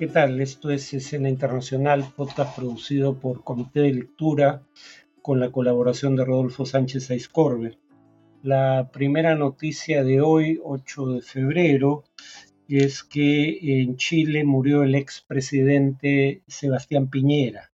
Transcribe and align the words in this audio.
¿Qué 0.00 0.06
tal? 0.06 0.40
Esto 0.40 0.70
es 0.70 0.94
Escena 0.94 1.28
Internacional, 1.28 2.10
podcast 2.16 2.56
producido 2.56 3.20
por 3.20 3.44
Comité 3.44 3.80
de 3.80 3.92
Lectura 3.92 4.62
con 5.20 5.40
la 5.40 5.52
colaboración 5.52 6.16
de 6.16 6.24
Rodolfo 6.24 6.64
Sánchez 6.64 7.10
Aiscorbe. 7.10 7.76
La 8.42 8.88
primera 8.94 9.34
noticia 9.34 10.02
de 10.02 10.22
hoy, 10.22 10.58
8 10.64 11.06
de 11.08 11.20
febrero, 11.20 12.04
es 12.66 13.04
que 13.04 13.82
en 13.82 13.98
Chile 13.98 14.42
murió 14.42 14.84
el 14.84 14.94
expresidente 14.94 16.44
Sebastián 16.46 17.10
Piñera. 17.10 17.70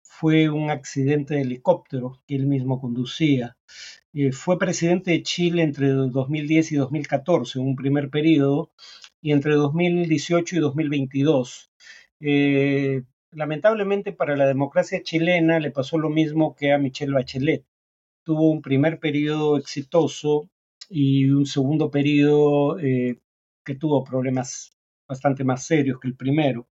Fue 0.00 0.48
un 0.48 0.70
accidente 0.70 1.34
de 1.34 1.42
helicóptero 1.42 2.22
que 2.26 2.36
él 2.36 2.46
mismo 2.46 2.80
conducía. 2.80 3.58
Eh, 4.14 4.32
fue 4.32 4.58
presidente 4.58 5.10
de 5.10 5.22
Chile 5.22 5.64
entre 5.64 5.88
2010 5.88 6.72
y 6.72 6.76
2014, 6.76 7.58
un 7.58 7.76
primer 7.76 8.08
periodo, 8.08 8.70
y 9.20 9.32
entre 9.32 9.54
2018 9.54 10.56
y 10.56 10.58
2022. 10.60 11.70
Eh, 12.20 13.02
lamentablemente 13.30 14.12
para 14.12 14.36
la 14.36 14.46
democracia 14.46 15.02
chilena 15.02 15.60
le 15.60 15.70
pasó 15.70 15.98
lo 15.98 16.10
mismo 16.10 16.54
que 16.54 16.72
a 16.72 16.78
Michelle 16.78 17.12
Bachelet. 17.12 17.64
Tuvo 18.24 18.50
un 18.50 18.62
primer 18.62 18.98
periodo 19.00 19.56
exitoso 19.56 20.50
y 20.88 21.30
un 21.30 21.46
segundo 21.46 21.90
periodo 21.90 22.78
eh, 22.78 23.20
que 23.64 23.74
tuvo 23.74 24.04
problemas 24.04 24.72
bastante 25.08 25.44
más 25.44 25.64
serios 25.66 25.98
que 26.00 26.08
el 26.08 26.16
primero. 26.16 26.68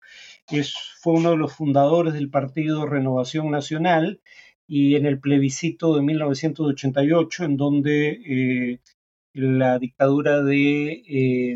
Es, 0.50 0.74
fue 1.00 1.14
uno 1.14 1.30
de 1.30 1.36
los 1.36 1.54
fundadores 1.54 2.14
del 2.14 2.30
partido 2.30 2.86
Renovación 2.86 3.50
Nacional 3.50 4.20
y 4.66 4.96
en 4.96 5.06
el 5.06 5.20
plebiscito 5.20 5.94
de 5.94 6.02
1988, 6.02 7.44
en 7.44 7.56
donde 7.56 8.08
eh, 8.10 8.80
la 9.34 9.78
dictadura 9.78 10.42
de 10.42 11.02
eh, 11.08 11.54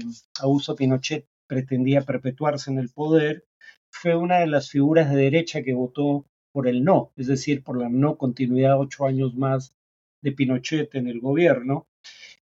Pinochet 0.77 1.27
pretendía 1.47 2.03
perpetuarse 2.03 2.71
en 2.71 2.79
el 2.79 2.91
poder, 2.91 3.47
fue 3.91 4.17
una 4.17 4.41
de 4.41 4.49
las 4.49 4.71
figuras 4.71 5.11
de 5.11 5.23
derecha 5.23 5.63
que 5.63 5.73
votó 5.73 6.27
por 6.53 6.69
el 6.69 6.85
no, 6.85 7.13
es 7.17 7.29
decir, 7.29 7.63
por 7.63 7.79
la 7.79 7.89
no 7.89 8.19
continuidad 8.19 8.79
ocho 8.79 9.07
años 9.07 9.35
más 9.35 9.75
de 10.21 10.33
Pinochet 10.33 10.95
en 10.95 11.09
el 11.09 11.21
gobierno. 11.21 11.89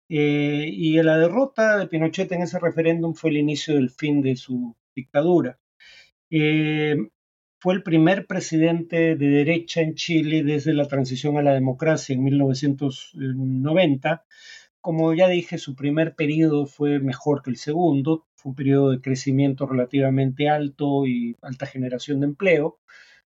Eh, 0.09 0.69
y 0.71 1.01
la 1.01 1.17
derrota 1.17 1.77
de 1.77 1.87
Pinochet 1.87 2.31
en 2.31 2.43
ese 2.43 2.59
referéndum 2.59 3.13
fue 3.15 3.31
el 3.31 3.37
inicio 3.37 3.75
del 3.75 3.89
fin 3.89 4.21
de 4.21 4.35
su 4.35 4.75
dictadura. 4.95 5.59
Eh, 6.29 6.95
fue 7.59 7.73
el 7.73 7.83
primer 7.83 8.27
presidente 8.27 9.15
de 9.15 9.27
derecha 9.27 9.81
en 9.81 9.95
Chile 9.95 10.43
desde 10.43 10.73
la 10.73 10.87
transición 10.87 11.37
a 11.37 11.41
la 11.41 11.53
democracia 11.53 12.13
en 12.13 12.23
1990 12.23 14.25
como 14.83 15.13
ya 15.13 15.29
dije, 15.29 15.57
su 15.59 15.75
primer 15.77 16.13
periodo 16.13 16.65
fue 16.65 16.99
mejor 16.99 17.41
que 17.41 17.51
el 17.51 17.55
segundo, 17.57 18.25
fue 18.35 18.49
un 18.49 18.55
periodo 18.57 18.91
de 18.91 18.99
crecimiento 18.99 19.65
relativamente 19.65 20.49
alto 20.49 21.07
y 21.07 21.37
alta 21.41 21.65
generación 21.67 22.19
de 22.19 22.25
empleo, 22.27 22.79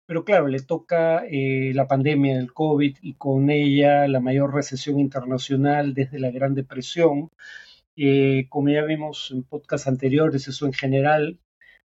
pero 0.07 0.25
claro, 0.25 0.49
le 0.49 0.61
toca 0.61 1.27
eh, 1.31 1.73
la 1.75 1.87
pandemia 1.87 2.39
del 2.39 2.55
COVID 2.55 2.97
y 3.03 3.15
con 3.17 3.51
ella 3.51 4.09
la 4.09 4.21
mayor 4.21 4.55
recesión 4.55 4.99
internacional 4.99 5.93
desde 5.93 6.19
la 6.21 6.31
Gran 6.31 6.55
Depresión. 6.55 7.29
Eh, 7.97 8.47
como 8.49 8.71
ya 8.71 8.85
vimos 8.85 9.31
en 9.31 9.43
podcasts 9.43 9.89
anteriores, 9.89 10.49
eso 10.49 10.65
en 10.65 10.73
general 10.73 11.39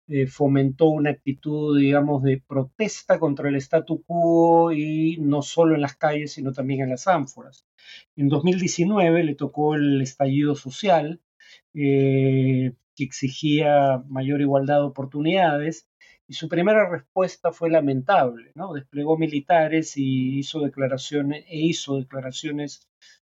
eh, 0.08 0.26
fomentó 0.26 0.88
una 0.88 1.10
actitud, 1.10 1.78
digamos, 1.78 2.22
de 2.22 2.42
protesta 2.46 3.18
contra 3.18 3.48
el 3.48 3.56
statu 3.56 4.02
quo 4.04 4.72
y 4.72 5.16
no 5.18 5.42
solo 5.42 5.74
en 5.74 5.80
las 5.80 5.96
calles, 5.96 6.32
sino 6.32 6.52
también 6.52 6.82
en 6.82 6.90
las 6.90 7.06
ánforas. 7.08 7.66
En 8.16 8.28
2019 8.28 9.24
le 9.24 9.34
tocó 9.34 9.74
el 9.74 10.02
estallido 10.02 10.54
social, 10.56 11.20
eh, 11.74 12.72
que 12.96 13.04
exigía 13.04 14.02
mayor 14.08 14.40
igualdad 14.40 14.80
de 14.80 14.86
oportunidades, 14.86 15.88
y 16.26 16.34
su 16.34 16.48
primera 16.48 16.88
respuesta 16.88 17.52
fue 17.52 17.70
lamentable, 17.70 18.52
¿no? 18.54 18.72
Desplegó 18.74 19.18
militares 19.18 19.96
y 19.96 20.38
hizo 20.38 20.60
declaraciones, 20.60 21.44
e 21.48 21.58
hizo 21.60 21.98
declaraciones 21.98 22.88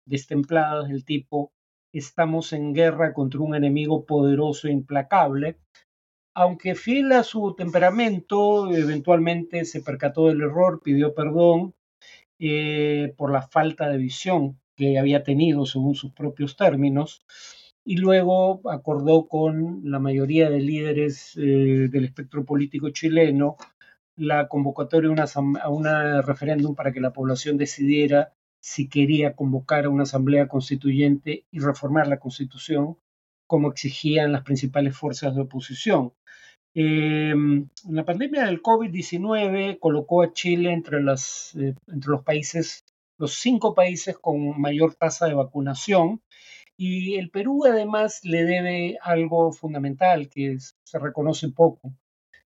destempladas 0.05 0.89
del 0.89 1.05
tipo 1.05 1.51
estamos 1.91 2.53
en 2.53 2.73
guerra 2.73 3.13
contra 3.13 3.41
un 3.41 3.55
enemigo 3.55 4.05
poderoso 4.05 4.67
e 4.67 4.71
implacable, 4.71 5.57
aunque 6.39 6.73
fiel 6.73 7.11
a 7.11 7.23
su 7.23 7.53
temperamento, 7.53 8.73
eventualmente 8.73 9.65
se 9.65 9.81
percató 9.81 10.27
del 10.27 10.39
error, 10.39 10.79
pidió 10.81 11.13
perdón 11.13 11.73
eh, 12.39 13.13
por 13.17 13.33
la 13.33 13.41
falta 13.41 13.89
de 13.89 13.97
visión 13.97 14.57
que 14.77 14.97
había 14.97 15.21
tenido 15.23 15.65
según 15.65 15.95
sus 15.95 16.13
propios 16.13 16.55
términos 16.55 17.25
y 17.83 17.97
luego 17.97 18.61
acordó 18.71 19.27
con 19.27 19.81
la 19.83 19.99
mayoría 19.99 20.49
de 20.49 20.61
líderes 20.61 21.35
eh, 21.35 21.89
del 21.91 22.05
espectro 22.05 22.45
político 22.45 22.89
chileno 22.91 23.57
la 24.15 24.47
convocatoria 24.47 25.09
a 25.11 25.69
un 25.69 25.85
referéndum 26.23 26.73
para 26.73 26.93
que 26.93 27.01
la 27.01 27.11
población 27.11 27.57
decidiera 27.57 28.31
si 28.61 28.87
quería 28.87 29.35
convocar 29.35 29.83
a 29.83 29.89
una 29.89 30.03
asamblea 30.03 30.47
constituyente 30.47 31.43
y 31.51 31.59
reformar 31.59 32.07
la 32.07 32.19
constitución 32.19 32.97
como 33.49 33.71
exigían 33.71 34.31
las 34.31 34.43
principales 34.43 34.95
fuerzas 34.95 35.33
de 35.33 35.41
oposición. 35.41 36.13
Em, 36.75 37.67
la 37.89 38.05
pandemia 38.05 38.45
del 38.45 38.61
COVID-19 38.61 39.79
colocó 39.79 40.21
a 40.21 40.31
Chile 40.33 40.71
entre, 40.71 41.01
las, 41.01 41.55
eh, 41.55 41.73
entre 41.87 42.11
los 42.11 42.23
países, 42.23 42.85
los 43.17 43.33
cinco 43.33 43.73
países 43.73 44.19
con 44.19 44.61
mayor 44.61 44.93
tasa 44.93 45.25
de 45.25 45.33
vacunación. 45.33 46.21
Y 46.77 47.15
el 47.15 47.31
Perú 47.31 47.65
además 47.65 48.19
le 48.23 48.43
debe 48.45 48.97
algo 49.01 49.51
fundamental 49.51 50.29
que 50.29 50.57
se 50.59 50.99
reconoce 50.99 51.49
poco. 51.49 51.91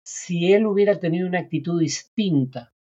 Si 0.04 0.52
él 0.52 0.66
hubiera 0.66 1.00
tenido 1.00 1.26
una 1.26 1.40
actitud 1.40 1.80
distinta 1.80 2.72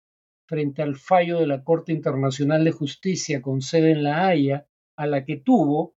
frente 0.48 0.84
al 0.84 0.96
fallo 0.96 1.40
de 1.40 1.48
la 1.48 1.64
Corte 1.64 1.92
Internacional 1.92 2.64
de 2.66 2.72
Justicia 2.72 3.42
con 3.42 3.62
sede 3.62 3.94
en 3.94 4.04
La 4.04 4.28
Haya, 4.28 4.68
a 4.96 5.08
la 5.08 5.26
que 5.26 5.38
tuvo, 5.38 5.96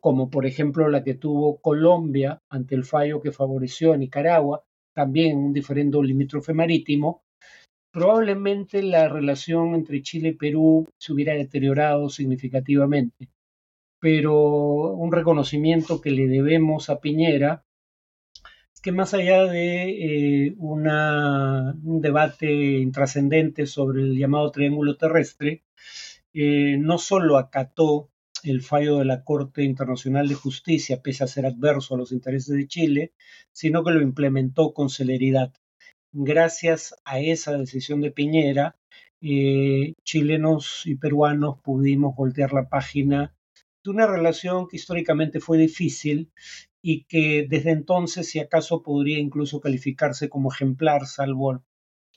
como 0.00 0.30
por 0.30 0.46
ejemplo 0.46 0.88
la 0.88 1.02
que 1.04 1.14
tuvo 1.14 1.60
Colombia 1.60 2.40
ante 2.48 2.74
el 2.74 2.84
fallo 2.84 3.20
que 3.20 3.32
favoreció 3.32 3.92
a 3.92 3.96
Nicaragua, 3.96 4.64
también 4.94 5.36
un 5.38 5.52
diferendo 5.52 6.02
limítrofe 6.02 6.54
marítimo, 6.54 7.22
probablemente 7.92 8.82
la 8.82 9.08
relación 9.08 9.74
entre 9.74 10.02
Chile 10.02 10.30
y 10.30 10.34
Perú 10.34 10.88
se 10.98 11.12
hubiera 11.12 11.34
deteriorado 11.34 12.08
significativamente. 12.08 13.28
Pero 14.00 14.94
un 14.94 15.12
reconocimiento 15.12 16.00
que 16.00 16.10
le 16.10 16.26
debemos 16.26 16.88
a 16.88 17.00
Piñera 17.00 17.62
es 18.74 18.80
que 18.80 18.92
más 18.92 19.12
allá 19.12 19.44
de 19.44 20.46
eh, 20.46 20.54
un 20.58 22.00
debate 22.00 22.50
intrascendente 22.78 23.66
sobre 23.66 24.02
el 24.02 24.16
llamado 24.16 24.50
triángulo 24.50 24.96
terrestre, 24.96 25.64
eh, 26.32 26.76
no 26.78 26.96
solo 26.96 27.36
acató 27.36 28.08
el 28.44 28.62
fallo 28.62 28.98
de 28.98 29.04
la 29.04 29.24
Corte 29.24 29.62
Internacional 29.62 30.28
de 30.28 30.34
Justicia, 30.34 31.02
pese 31.02 31.24
a 31.24 31.26
ser 31.26 31.46
adverso 31.46 31.94
a 31.94 31.98
los 31.98 32.12
intereses 32.12 32.56
de 32.56 32.66
Chile, 32.66 33.12
sino 33.52 33.84
que 33.84 33.92
lo 33.92 34.02
implementó 34.02 34.72
con 34.72 34.88
celeridad. 34.88 35.52
Gracias 36.12 36.94
a 37.04 37.20
esa 37.20 37.56
decisión 37.56 38.00
de 38.00 38.10
Piñera, 38.10 38.76
eh, 39.20 39.94
chilenos 40.02 40.82
y 40.86 40.96
peruanos 40.96 41.58
pudimos 41.62 42.16
voltear 42.16 42.52
la 42.52 42.68
página 42.68 43.34
de 43.84 43.90
una 43.90 44.06
relación 44.06 44.66
que 44.66 44.76
históricamente 44.76 45.40
fue 45.40 45.58
difícil 45.58 46.32
y 46.82 47.04
que 47.04 47.46
desde 47.48 47.70
entonces, 47.70 48.28
si 48.28 48.38
acaso, 48.38 48.82
podría 48.82 49.18
incluso 49.18 49.60
calificarse 49.60 50.28
como 50.28 50.50
ejemplar, 50.52 51.06
salvo 51.06 51.62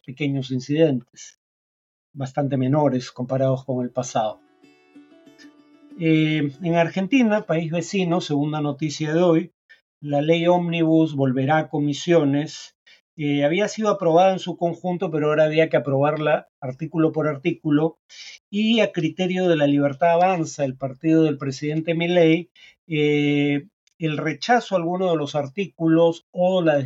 pequeños 0.06 0.52
incidentes, 0.52 1.40
bastante 2.14 2.58
menores 2.58 3.12
comparados 3.12 3.66
con 3.66 3.84
el 3.84 3.92
pasado. 3.92 4.43
Eh, 6.00 6.52
en 6.62 6.76
Argentina, 6.76 7.46
país 7.46 7.72
vecino, 7.72 8.20
segunda 8.20 8.62
noticia 8.62 9.14
de 9.14 9.22
hoy, 9.22 9.54
la 10.02 10.22
ley 10.22 10.48
ómnibus 10.48 11.16
volverá 11.16 11.58
a 11.60 11.70
comisiones. 11.70 12.76
Eh, 13.16 13.46
había 13.46 13.68
sido 13.68 13.90
aprobada 13.90 14.34
en 14.34 14.40
su 14.40 14.58
conjunto, 14.58 15.12
pero 15.12 15.28
ahora 15.28 15.46
había 15.46 15.70
que 15.70 15.78
aprobarla 15.78 16.48
artículo 16.60 17.12
por 17.12 17.28
artículo. 17.28 18.00
Y 18.50 18.80
a 18.80 18.92
criterio 18.92 19.48
de 19.48 19.56
la 19.56 19.68
Libertad 19.68 20.12
Avanza, 20.14 20.66
el 20.66 20.76
partido 20.78 21.24
del 21.24 21.38
presidente 21.38 21.94
Milei, 21.94 22.50
eh, 22.88 23.68
el 24.00 24.18
rechazo 24.18 24.76
a 24.76 24.80
alguno 24.80 25.12
de 25.12 25.18
los 25.18 25.36
artículos 25.36 26.26
o 26.32 26.62
la 26.64 26.84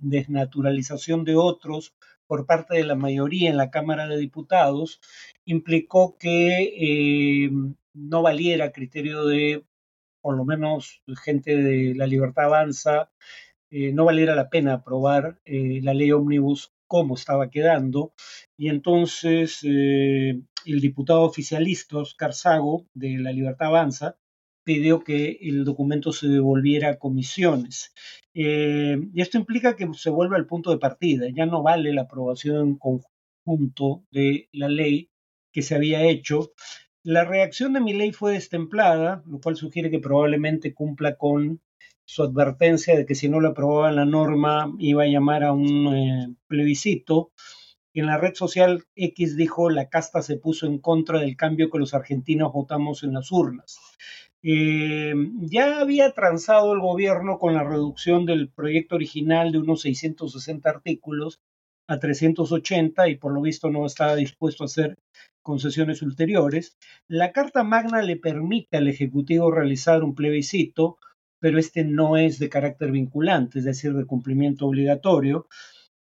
desnaturalización 0.00 1.24
de 1.24 1.36
otros 1.36 1.94
por 2.30 2.46
parte 2.46 2.76
de 2.76 2.84
la 2.84 2.94
mayoría 2.94 3.50
en 3.50 3.56
la 3.56 3.72
Cámara 3.72 4.06
de 4.06 4.16
Diputados 4.16 5.00
implicó 5.44 6.16
que 6.16 7.50
no 7.92 8.22
valiera 8.22 8.70
criterio 8.70 9.24
de, 9.26 9.64
por 10.20 10.36
lo 10.36 10.44
menos, 10.44 11.02
gente 11.24 11.56
de 11.56 11.92
la 11.96 12.06
libertad 12.06 12.44
avanza, 12.44 13.10
eh, 13.68 13.90
no 13.92 14.04
valiera 14.04 14.36
la 14.36 14.48
pena 14.48 14.74
aprobar 14.74 15.40
eh, 15.44 15.80
la 15.82 15.92
ley 15.92 16.12
ómnibus 16.12 16.72
como 16.86 17.16
estaba 17.16 17.50
quedando. 17.50 18.12
Y 18.56 18.68
entonces 18.68 19.58
eh, 19.64 20.40
el 20.66 20.80
diputado 20.80 21.22
oficialista 21.22 21.98
Oscar 21.98 22.32
Sago 22.32 22.86
de 22.94 23.18
la 23.18 23.32
Libertad 23.32 23.66
Avanza 23.66 24.18
pidió 24.62 25.02
que 25.02 25.36
el 25.40 25.64
documento 25.64 26.12
se 26.12 26.28
devolviera 26.28 26.90
a 26.90 26.98
comisiones. 27.00 27.92
Eh, 28.34 28.96
y 29.12 29.20
esto 29.20 29.38
implica 29.38 29.76
que 29.76 29.88
se 29.94 30.10
vuelve 30.10 30.36
al 30.36 30.46
punto 30.46 30.70
de 30.70 30.78
partida, 30.78 31.26
ya 31.34 31.46
no 31.46 31.62
vale 31.62 31.92
la 31.92 32.02
aprobación 32.02 32.78
conjunto 32.78 34.04
de 34.10 34.48
la 34.52 34.68
ley 34.68 35.10
que 35.52 35.62
se 35.62 35.74
había 35.74 36.04
hecho. 36.04 36.52
La 37.02 37.24
reacción 37.24 37.72
de 37.72 37.80
mi 37.80 37.92
ley 37.92 38.12
fue 38.12 38.32
destemplada, 38.32 39.22
lo 39.26 39.40
cual 39.40 39.56
sugiere 39.56 39.90
que 39.90 39.98
probablemente 39.98 40.74
cumpla 40.74 41.16
con 41.16 41.60
su 42.04 42.22
advertencia 42.22 42.96
de 42.96 43.06
que 43.06 43.14
si 43.14 43.28
no 43.28 43.40
le 43.40 43.48
aprobaban 43.48 43.96
la 43.96 44.04
norma 44.04 44.74
iba 44.78 45.04
a 45.04 45.06
llamar 45.06 45.44
a 45.44 45.52
un 45.52 45.94
eh, 45.94 46.34
plebiscito. 46.48 47.32
En 47.94 48.06
la 48.06 48.18
red 48.18 48.34
social 48.34 48.84
X 48.94 49.36
dijo 49.36 49.70
la 49.70 49.88
casta 49.88 50.22
se 50.22 50.36
puso 50.36 50.66
en 50.66 50.78
contra 50.78 51.20
del 51.20 51.36
cambio 51.36 51.70
que 51.70 51.78
los 51.78 51.94
argentinos 51.94 52.52
votamos 52.52 53.02
en 53.02 53.12
las 53.14 53.32
urnas. 53.32 53.78
Eh, 54.42 55.12
ya 55.40 55.80
había 55.80 56.12
transado 56.12 56.72
el 56.72 56.80
gobierno 56.80 57.38
con 57.38 57.54
la 57.54 57.62
reducción 57.62 58.24
del 58.24 58.48
proyecto 58.48 58.94
original 58.94 59.52
de 59.52 59.58
unos 59.58 59.82
660 59.82 60.70
artículos 60.70 61.40
a 61.86 61.98
380 61.98 63.08
y 63.08 63.16
por 63.16 63.32
lo 63.32 63.42
visto 63.42 63.70
no 63.70 63.84
estaba 63.84 64.16
dispuesto 64.16 64.64
a 64.64 64.66
hacer 64.66 64.96
concesiones 65.42 66.02
ulteriores. 66.02 66.78
La 67.08 67.32
Carta 67.32 67.64
Magna 67.64 68.02
le 68.02 68.16
permite 68.16 68.76
al 68.76 68.88
Ejecutivo 68.88 69.50
realizar 69.50 70.04
un 70.04 70.14
plebiscito, 70.14 70.98
pero 71.38 71.58
este 71.58 71.84
no 71.84 72.16
es 72.16 72.38
de 72.38 72.48
carácter 72.48 72.92
vinculante, 72.92 73.58
es 73.58 73.64
decir, 73.64 73.92
de 73.94 74.06
cumplimiento 74.06 74.66
obligatorio. 74.66 75.48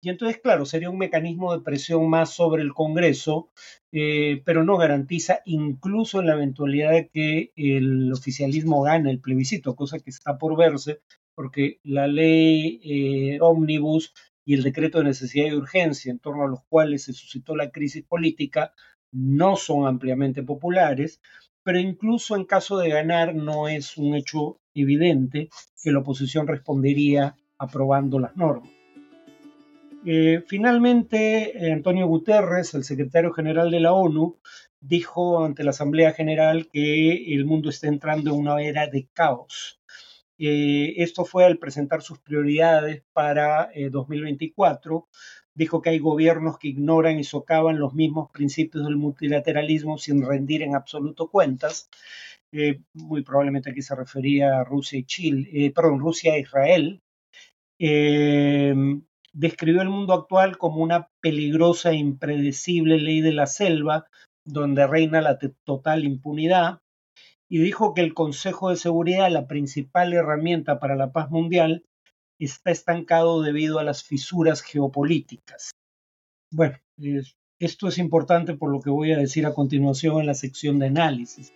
Y 0.06 0.10
entonces, 0.10 0.38
claro, 0.40 0.64
sería 0.66 0.88
un 0.88 0.98
mecanismo 0.98 1.52
de 1.52 1.64
presión 1.64 2.08
más 2.08 2.30
sobre 2.30 2.62
el 2.62 2.72
Congreso, 2.72 3.50
eh, 3.90 4.40
pero 4.44 4.62
no 4.62 4.76
garantiza, 4.76 5.40
incluso 5.44 6.20
en 6.20 6.26
la 6.26 6.34
eventualidad 6.34 6.92
de 6.92 7.08
que 7.08 7.52
el 7.56 8.12
oficialismo 8.12 8.82
gane 8.82 9.10
el 9.10 9.18
plebiscito, 9.18 9.74
cosa 9.74 9.98
que 9.98 10.10
está 10.10 10.38
por 10.38 10.56
verse, 10.56 11.00
porque 11.34 11.80
la 11.82 12.06
ley 12.06 12.80
eh, 12.84 13.38
ómnibus 13.40 14.14
y 14.44 14.54
el 14.54 14.62
decreto 14.62 14.98
de 14.98 15.06
necesidad 15.06 15.46
y 15.46 15.54
urgencia 15.54 16.12
en 16.12 16.20
torno 16.20 16.44
a 16.44 16.48
los 16.50 16.60
cuales 16.68 17.02
se 17.02 17.12
suscitó 17.12 17.56
la 17.56 17.72
crisis 17.72 18.04
política 18.04 18.74
no 19.10 19.56
son 19.56 19.88
ampliamente 19.88 20.44
populares, 20.44 21.20
pero 21.64 21.80
incluso 21.80 22.36
en 22.36 22.44
caso 22.44 22.78
de 22.78 22.90
ganar 22.90 23.34
no 23.34 23.66
es 23.66 23.96
un 23.96 24.14
hecho 24.14 24.60
evidente 24.72 25.48
que 25.82 25.90
la 25.90 25.98
oposición 25.98 26.46
respondería 26.46 27.34
aprobando 27.58 28.20
las 28.20 28.36
normas. 28.36 28.75
Eh, 30.08 30.44
finalmente, 30.46 31.72
Antonio 31.72 32.06
Guterres, 32.06 32.74
el 32.74 32.84
secretario 32.84 33.32
general 33.32 33.72
de 33.72 33.80
la 33.80 33.92
ONU, 33.92 34.38
dijo 34.80 35.44
ante 35.44 35.64
la 35.64 35.70
Asamblea 35.70 36.12
General 36.12 36.68
que 36.72 37.34
el 37.34 37.44
mundo 37.44 37.70
está 37.70 37.88
entrando 37.88 38.30
en 38.30 38.38
una 38.38 38.62
era 38.62 38.86
de 38.86 39.08
caos. 39.12 39.80
Eh, 40.38 40.94
esto 40.98 41.24
fue 41.24 41.44
al 41.44 41.58
presentar 41.58 42.02
sus 42.02 42.20
prioridades 42.20 43.02
para 43.12 43.70
2024. 43.90 45.08
Eh, 45.10 45.16
dijo 45.54 45.82
que 45.82 45.90
hay 45.90 45.98
gobiernos 45.98 46.58
que 46.58 46.68
ignoran 46.68 47.18
y 47.18 47.24
socavan 47.24 47.80
los 47.80 47.92
mismos 47.94 48.30
principios 48.30 48.84
del 48.84 48.96
multilateralismo 48.96 49.98
sin 49.98 50.24
rendir 50.24 50.62
en 50.62 50.76
absoluto 50.76 51.28
cuentas. 51.30 51.90
muy 52.94 53.22
probablemente 53.22 53.70
aquí 53.70 53.82
se 53.82 53.96
refería 53.96 54.60
a 54.60 54.64
Rusia 54.64 54.98
y 55.00 55.04
Chile, 55.04 55.72
perdón, 55.74 55.98
Rusia 56.00 56.36
e 56.36 56.40
Israel 56.40 57.02
describió 59.36 59.82
el 59.82 59.90
mundo 59.90 60.14
actual 60.14 60.56
como 60.56 60.82
una 60.82 61.10
peligrosa 61.20 61.90
e 61.90 61.96
impredecible 61.96 62.98
ley 62.98 63.20
de 63.20 63.32
la 63.32 63.46
selva, 63.46 64.06
donde 64.46 64.86
reina 64.86 65.20
la 65.20 65.38
total 65.64 66.04
impunidad, 66.04 66.80
y 67.48 67.58
dijo 67.58 67.92
que 67.92 68.00
el 68.00 68.14
Consejo 68.14 68.70
de 68.70 68.76
Seguridad, 68.76 69.30
la 69.30 69.46
principal 69.46 70.14
herramienta 70.14 70.80
para 70.80 70.96
la 70.96 71.12
paz 71.12 71.30
mundial, 71.30 71.84
está 72.38 72.70
estancado 72.70 73.42
debido 73.42 73.78
a 73.78 73.84
las 73.84 74.04
fisuras 74.04 74.62
geopolíticas. 74.62 75.70
Bueno, 76.50 76.78
esto 77.58 77.88
es 77.88 77.98
importante 77.98 78.54
por 78.54 78.72
lo 78.72 78.80
que 78.80 78.90
voy 78.90 79.12
a 79.12 79.18
decir 79.18 79.44
a 79.46 79.54
continuación 79.54 80.20
en 80.20 80.26
la 80.26 80.34
sección 80.34 80.78
de 80.78 80.86
análisis. 80.86 81.52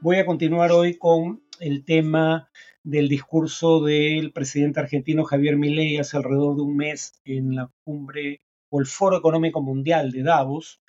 Voy 0.00 0.16
a 0.16 0.26
continuar 0.26 0.72
hoy 0.72 0.96
con 0.96 1.42
el 1.60 1.84
tema 1.84 2.50
del 2.88 3.06
discurso 3.10 3.84
del 3.84 4.32
presidente 4.32 4.80
argentino 4.80 5.24
Javier 5.24 5.58
Milei 5.58 5.98
hace 5.98 6.16
alrededor 6.16 6.56
de 6.56 6.62
un 6.62 6.74
mes 6.74 7.20
en 7.26 7.54
la 7.54 7.70
cumbre 7.84 8.40
o 8.70 8.80
el 8.80 8.86
Foro 8.86 9.18
Económico 9.18 9.60
Mundial 9.60 10.10
de 10.10 10.22
Davos. 10.22 10.80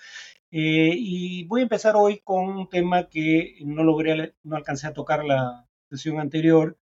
Eh, 0.50 0.94
y 0.96 1.44
voy 1.44 1.60
a 1.60 1.64
empezar 1.64 1.96
hoy 1.96 2.20
con 2.24 2.48
un 2.48 2.70
tema 2.70 3.10
que 3.10 3.56
no 3.66 3.84
logré, 3.84 4.34
no 4.42 4.56
alcancé 4.56 4.86
a 4.86 4.94
tocar 4.94 5.26
la 5.26 5.68
sesión 5.90 6.18
anterior, 6.18 6.78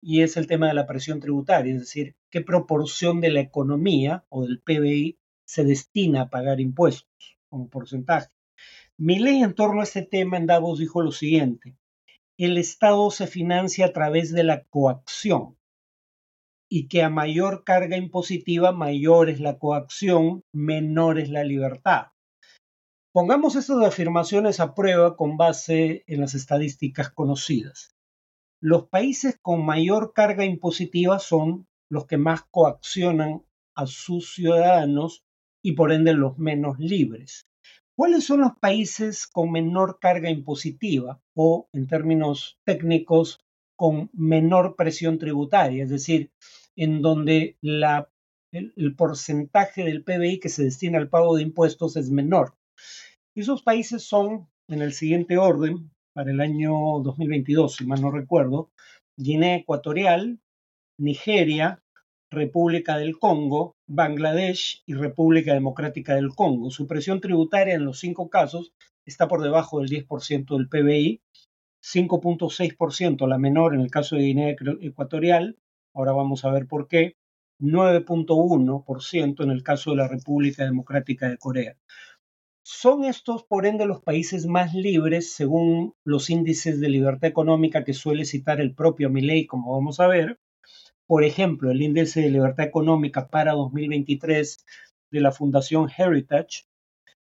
y 0.00 0.22
es 0.22 0.38
el 0.38 0.46
tema 0.46 0.68
de 0.68 0.74
la 0.74 0.86
presión 0.86 1.20
tributaria, 1.20 1.74
es 1.74 1.80
decir, 1.80 2.16
qué 2.30 2.40
proporción 2.40 3.20
de 3.20 3.30
la 3.30 3.40
economía 3.40 4.24
o 4.30 4.46
del 4.46 4.58
PBI 4.58 5.18
se 5.44 5.64
destina 5.64 6.22
a 6.22 6.30
pagar 6.30 6.60
impuestos 6.60 7.36
como 7.50 7.68
porcentaje. 7.68 8.30
Milei 8.96 9.42
en 9.42 9.54
torno 9.54 9.82
a 9.82 9.84
este 9.84 10.00
tema 10.00 10.38
en 10.38 10.46
Davos 10.46 10.78
dijo 10.78 11.02
lo 11.02 11.12
siguiente, 11.12 11.76
el 12.44 12.58
Estado 12.58 13.10
se 13.12 13.28
financia 13.28 13.86
a 13.86 13.92
través 13.92 14.32
de 14.32 14.42
la 14.42 14.64
coacción 14.64 15.56
y 16.68 16.88
que 16.88 17.02
a 17.02 17.08
mayor 17.08 17.62
carga 17.62 17.96
impositiva, 17.96 18.72
mayor 18.72 19.28
es 19.30 19.38
la 19.38 19.58
coacción, 19.58 20.42
menor 20.52 21.20
es 21.20 21.30
la 21.30 21.44
libertad. 21.44 22.06
Pongamos 23.12 23.54
estas 23.54 23.84
afirmaciones 23.84 24.58
a 24.58 24.74
prueba 24.74 25.16
con 25.16 25.36
base 25.36 26.02
en 26.08 26.20
las 26.20 26.34
estadísticas 26.34 27.10
conocidas. 27.10 27.94
Los 28.60 28.88
países 28.88 29.38
con 29.40 29.64
mayor 29.64 30.12
carga 30.12 30.44
impositiva 30.44 31.20
son 31.20 31.68
los 31.90 32.06
que 32.06 32.16
más 32.16 32.42
coaccionan 32.50 33.44
a 33.76 33.86
sus 33.86 34.34
ciudadanos 34.34 35.22
y 35.62 35.72
por 35.72 35.92
ende 35.92 36.14
los 36.14 36.38
menos 36.38 36.78
libres. 36.80 37.46
¿Cuáles 37.94 38.24
son 38.24 38.40
los 38.40 38.52
países 38.58 39.26
con 39.26 39.52
menor 39.52 39.98
carga 40.00 40.30
impositiva 40.30 41.20
o, 41.34 41.68
en 41.74 41.86
términos 41.86 42.58
técnicos, 42.64 43.40
con 43.76 44.08
menor 44.14 44.76
presión 44.76 45.18
tributaria? 45.18 45.84
Es 45.84 45.90
decir, 45.90 46.30
en 46.74 47.02
donde 47.02 47.58
el, 47.62 48.96
porcentaje 48.96 49.84
del 49.84 50.04
PBI 50.04 50.40
que 50.40 50.48
se 50.48 50.64
destina 50.64 50.98
al 50.98 51.10
pago 51.10 51.36
de 51.36 51.42
impuestos 51.42 51.96
es 51.96 52.10
menor. 52.10 52.54
Esos 53.34 53.62
países 53.62 54.02
son, 54.04 54.48
en 54.68 54.80
el 54.80 54.94
siguiente 54.94 55.36
orden, 55.36 55.90
para 56.14 56.30
el 56.30 56.40
año 56.40 56.72
2022, 57.02 57.76
si 57.76 57.86
mal 57.86 58.00
no 58.00 58.10
recuerdo, 58.10 58.70
Guinea 59.18 59.56
Ecuatorial, 59.56 60.40
Nigeria, 60.98 61.82
República 62.32 62.96
del 62.96 63.18
Congo, 63.18 63.76
Bangladesh 63.86 64.82
y 64.86 64.94
República 64.94 65.52
Democrática 65.52 66.14
del 66.14 66.30
Congo. 66.30 66.70
Su 66.70 66.86
presión 66.86 67.20
tributaria 67.20 67.74
en 67.74 67.84
los 67.84 68.00
cinco 68.00 68.30
casos 68.30 68.72
está 69.04 69.28
por 69.28 69.42
debajo 69.42 69.80
del 69.80 69.88
10% 69.88 70.56
del 70.56 70.68
PBI, 70.68 71.20
5.6% 71.82 73.28
la 73.28 73.38
menor 73.38 73.74
en 73.74 73.80
el 73.80 73.90
caso 73.90 74.16
de 74.16 74.22
Guinea 74.22 74.56
Ecuatorial, 74.80 75.58
ahora 75.94 76.12
vamos 76.12 76.44
a 76.44 76.50
ver 76.50 76.66
por 76.66 76.88
qué, 76.88 77.16
9.1% 77.60 79.44
en 79.44 79.50
el 79.50 79.62
caso 79.62 79.90
de 79.90 79.96
la 79.96 80.08
República 80.08 80.64
Democrática 80.64 81.28
de 81.28 81.38
Corea. 81.38 81.76
Son 82.64 83.04
estos, 83.04 83.44
por 83.44 83.66
ende, 83.66 83.86
los 83.86 84.00
países 84.00 84.46
más 84.46 84.72
libres 84.72 85.32
según 85.34 85.94
los 86.04 86.30
índices 86.30 86.80
de 86.80 86.88
libertad 86.88 87.28
económica 87.28 87.84
que 87.84 87.92
suele 87.92 88.24
citar 88.24 88.60
el 88.60 88.74
propio 88.74 89.10
Milley, 89.10 89.46
como 89.46 89.72
vamos 89.72 90.00
a 90.00 90.06
ver, 90.06 90.38
por 91.06 91.24
ejemplo, 91.24 91.70
el 91.70 91.82
índice 91.82 92.20
de 92.20 92.30
libertad 92.30 92.66
económica 92.66 93.28
para 93.28 93.52
2023 93.52 94.64
de 95.10 95.20
la 95.20 95.30
Fundación 95.30 95.88
Heritage. 95.96 96.64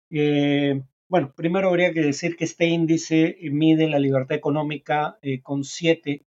Eh, 0.09 0.81
bueno, 1.07 1.33
primero 1.35 1.69
habría 1.69 1.93
que 1.93 2.01
decir 2.01 2.35
que 2.35 2.45
este 2.45 2.65
índice 2.65 3.37
mide 3.51 3.87
la 3.87 3.99
libertad 3.99 4.37
económica 4.37 5.17
eh, 5.21 5.41
con 5.41 5.63
siete 5.63 6.25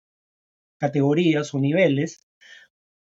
categorías 0.80 1.54
o 1.54 1.60
niveles. 1.60 2.28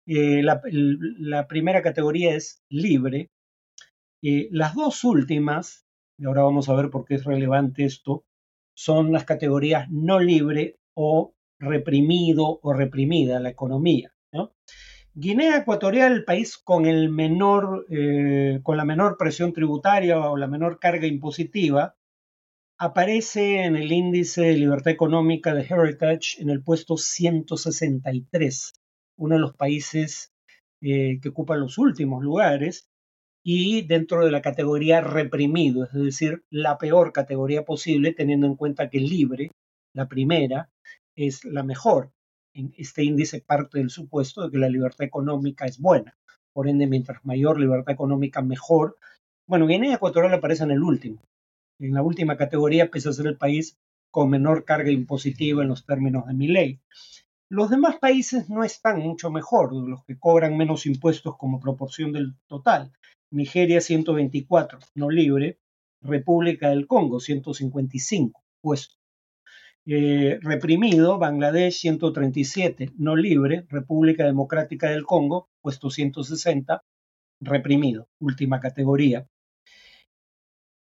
Eh, 0.08 0.42
la, 0.42 1.48
primera 1.48 1.82
categoría 1.82 2.36
es 2.36 2.64
libre. 2.70 3.32
las 4.22 4.74
dos 4.76 5.04
últimas, 5.04 5.86
y 6.18 6.26
ahora 6.26 6.44
vamos 6.44 6.70
a 6.70 6.76
ver 6.76 6.90
por 6.90 7.06
qué 7.06 7.16
es 7.16 7.26
relevante 7.26 7.84
esto, 7.86 8.26
son 8.74 9.12
las 9.12 9.26
categorías 9.26 9.90
no 9.90 10.20
libre 10.20 10.80
o 10.94 11.34
reprimido 11.60 12.60
o 12.62 12.74
reprimida 12.74 13.40
la 13.40 13.50
economía. 13.50 14.15
Guinea 15.14 15.58
Ecuatorial, 15.58 16.12
el 16.12 16.26
país 16.26 16.62
eh, 17.90 18.60
con 18.64 18.78
la 18.78 18.86
menor 18.86 19.18
presión 19.18 19.54
tributaria 19.54 20.20
o 20.20 20.36
la 20.36 20.48
menor 20.48 20.80
carga 20.80 21.08
impositiva, 21.08 21.96
aparece 22.78 23.64
en 23.64 23.76
el 23.76 23.92
índice 23.92 24.42
de 24.42 24.58
libertad 24.58 24.92
económica 24.92 25.54
de 25.54 25.66
Heritage 25.70 26.42
en 26.42 26.50
el 26.50 26.62
puesto 26.62 26.98
163, 26.98 28.74
uno 29.18 29.36
de 29.36 29.42
los 29.42 29.56
países 29.56 30.34
eh, 30.82 31.20
que 31.22 31.30
ocupan 31.30 31.62
los 31.62 31.78
últimos 31.78 32.24
lugares 32.24 32.90
y 33.42 33.84
dentro 33.84 34.26
de 34.26 34.32
la 34.32 34.42
categoría 34.42 35.02
reprimido, 35.02 35.86
es 35.86 35.94
decir, 35.94 36.44
la 36.50 36.78
peor 36.78 37.14
categoría 37.14 37.64
posible, 37.64 38.12
teniendo 38.12 38.48
en 38.48 38.56
cuenta 38.56 38.90
que 38.90 39.00
libre, 39.00 39.52
la 39.94 40.10
primera, 40.10 40.70
es 41.16 41.46
la 41.46 41.64
mejor. 41.64 42.12
Este 42.78 43.04
índice 43.04 43.42
parte 43.42 43.80
del 43.80 43.90
supuesto 43.90 44.44
de 44.44 44.52
que 44.52 44.58
la 44.58 44.70
libertad 44.70 45.06
económica 45.06 45.66
es 45.66 45.80
buena. 45.80 46.18
Por 46.54 46.68
ende, 46.68 46.88
mientras 46.88 47.24
mayor 47.26 47.60
libertad 47.60 47.94
económica, 47.94 48.42
mejor. 48.42 48.98
Bueno, 49.48 49.68
Guinea 49.68 49.96
Ecuatorial 49.96 50.34
aparece 50.34 50.64
en 50.64 50.72
el 50.72 50.82
último, 50.82 51.22
en 51.80 51.94
la 51.94 52.02
última 52.02 52.38
categoría, 52.38 52.90
pese 52.90 53.10
a 53.10 53.14
ser 53.14 53.28
el 53.28 53.38
país 53.38 53.78
con 54.10 54.30
menor 54.30 54.64
carga 54.64 54.92
impositiva 54.92 55.62
en 55.62 55.70
los 55.70 55.86
términos 55.86 56.26
de 56.28 56.34
mi 56.34 56.48
ley. 56.48 56.80
Los 57.50 57.70
demás 57.70 57.98
países 57.98 58.50
no 58.50 58.64
están 58.64 59.00
mucho 59.00 59.30
mejor, 59.30 59.74
los 59.74 60.04
que 60.06 60.18
cobran 60.18 60.58
menos 60.58 60.86
impuestos 60.86 61.38
como 61.38 61.60
proporción 61.60 62.12
del 62.12 62.34
total. 62.48 62.92
Nigeria 63.32 63.82
124, 63.82 64.80
no 64.96 65.10
libre. 65.10 65.60
República 66.02 66.70
del 66.70 66.88
Congo 66.88 67.20
155, 67.20 68.44
puesto. 68.62 68.96
Eh, 69.88 70.40
reprimido, 70.42 71.20
Bangladesh 71.20 71.78
137, 71.80 72.92
no 72.98 73.16
libre. 73.16 73.66
República 73.70 74.26
Democrática 74.26 74.90
del 74.90 75.06
Congo, 75.06 75.50
puesto 75.62 75.92
160, 75.92 76.84
reprimido, 77.40 78.08
última 78.20 78.60
categoría. 78.60 79.28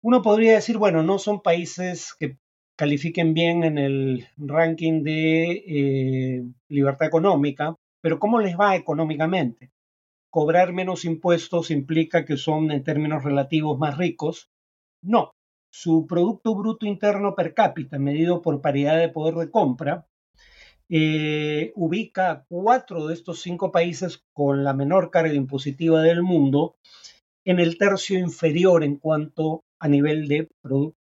Uno 0.01 0.23
podría 0.23 0.55
decir, 0.55 0.79
bueno, 0.79 1.03
no 1.03 1.19
son 1.19 1.43
países 1.43 2.15
que 2.19 2.39
califiquen 2.77 3.35
bien 3.35 3.65
en 3.65 3.77
el 3.77 4.27
ranking 4.39 5.03
de 5.03 5.51
eh, 5.67 6.45
libertad 6.69 7.09
económica, 7.09 7.75
pero 8.01 8.19
¿cómo 8.19 8.41
les 8.41 8.59
va 8.59 8.77
económicamente? 8.77 9.71
¿Cobrar 10.31 10.73
menos 10.73 11.05
impuestos 11.05 11.71
implica 11.71 12.25
que 12.25 12.37
son 12.37 12.71
en 12.71 12.85
términos 12.85 13.25
relativos 13.25 13.79
más 13.79 13.99
ricos? 13.99 14.49
No. 15.03 15.33
Su 15.71 16.07
Producto 16.07 16.55
Bruto 16.55 16.87
Interno 16.87 17.35
per 17.35 17.55
cápita, 17.55 17.99
medido 17.99 18.43
por 18.43 18.61
paridad 18.61 18.99
de 18.99 19.09
poder 19.09 19.35
de 19.35 19.51
compra, 19.51 20.07
eh, 20.89 21.73
ubica 21.77 22.31
a 22.31 22.45
cuatro 22.49 23.07
de 23.07 23.15
estos 23.15 23.43
cinco 23.43 23.71
países 23.71 24.25
con 24.33 24.65
la 24.65 24.73
menor 24.73 25.11
carga 25.11 25.35
impositiva 25.35 26.03
del 26.03 26.23
mundo 26.23 26.77
en 27.45 27.61
el 27.61 27.77
tercio 27.77 28.19
inferior 28.19 28.85
en 28.85 28.97
cuanto 28.97 29.65
a 29.79 29.89
nivel 29.89 30.29
de 30.29 30.49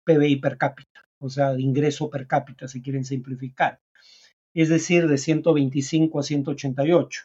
PBI 0.05 0.35
per 0.37 0.57
cápita 0.57 1.07
o 1.19 1.29
sea, 1.29 1.53
de 1.53 1.61
ingreso 1.61 2.09
per 2.09 2.27
cápita, 2.27 2.67
si 2.67 2.81
quieren 2.81 3.05
simplificar. 3.05 3.79
Es 4.53 4.69
decir, 4.69 5.07
de 5.07 5.17
125 5.17 6.19
a 6.19 6.23
188. 6.23 7.21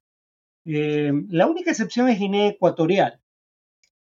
Eh, 0.65 1.13
la 1.29 1.47
única 1.47 1.71
excepción 1.71 2.09
es 2.09 2.19
Guinea 2.19 2.49
Ecuatorial. 2.49 3.21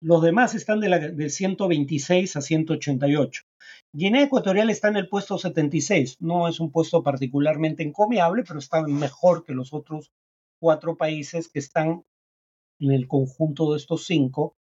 Los 0.00 0.22
demás 0.22 0.54
están 0.54 0.80
de, 0.80 1.12
de 1.12 1.30
126 1.30 2.36
a 2.36 2.40
188. 2.40 3.42
Guinea 3.92 4.24
Ecuatorial 4.24 4.70
está 4.70 4.88
en 4.88 4.96
el 4.96 5.08
puesto 5.08 5.38
76. 5.38 6.16
No 6.20 6.46
es 6.48 6.60
un 6.60 6.70
puesto 6.70 7.02
particularmente 7.02 7.82
encomiable, 7.82 8.44
pero 8.46 8.58
está 8.58 8.82
mejor 8.82 9.44
que 9.44 9.54
los 9.54 9.72
otros 9.72 10.12
cuatro 10.60 10.96
países 10.96 11.48
que 11.48 11.58
están 11.58 12.04
en 12.80 12.92
el 12.92 13.08
conjunto 13.08 13.72
de 13.72 13.78
estos 13.78 14.06
cinco 14.06 14.54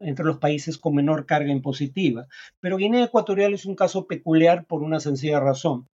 entre 0.00 0.24
los 0.24 0.38
países 0.38 0.78
con 0.78 0.94
menor 0.94 1.26
carga 1.26 1.52
impositiva. 1.52 2.26
Pero 2.60 2.78
Guinea 2.78 3.04
Ecuatorial 3.04 3.52
es 3.54 3.66
un 3.66 3.74
caso 3.74 4.06
peculiar 4.06 4.64
por 4.64 4.82
una 4.82 5.00
sencilla 5.00 5.40
razón. 5.40 5.86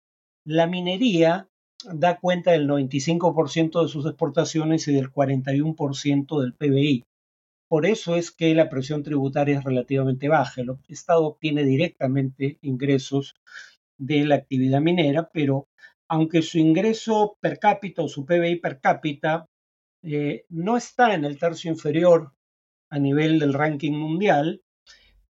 La 0.44 0.66
minería 0.66 1.49
da 1.92 2.18
cuenta 2.18 2.52
del 2.52 2.68
95% 2.68 3.82
de 3.82 3.88
sus 3.88 4.06
exportaciones 4.06 4.87
y 4.88 4.94
del 4.94 5.11
41% 5.11 6.40
del 6.40 6.54
PBI. 6.54 7.04
Por 7.72 7.86
eso 7.86 8.16
es 8.16 8.30
que 8.30 8.54
la 8.54 8.68
presión 8.68 9.02
tributaria 9.02 9.56
es 9.56 9.64
relativamente 9.64 10.28
baja. 10.28 10.60
El 10.60 10.76
Estado 10.88 11.24
obtiene 11.24 11.64
directamente 11.64 12.58
ingresos 12.60 13.34
de 13.96 14.26
la 14.26 14.34
actividad 14.34 14.82
minera, 14.82 15.30
pero 15.32 15.70
aunque 16.06 16.42
su 16.42 16.58
ingreso 16.58 17.38
per 17.40 17.58
cápita 17.58 18.02
o 18.02 18.08
su 18.08 18.26
PBI 18.26 18.56
per 18.56 18.78
cápita 18.78 19.48
eh, 20.02 20.44
no 20.50 20.76
está 20.76 21.14
en 21.14 21.24
el 21.24 21.38
tercio 21.38 21.70
inferior 21.70 22.34
a 22.90 22.98
nivel 22.98 23.38
del 23.38 23.54
ranking 23.54 23.92
mundial, 23.92 24.60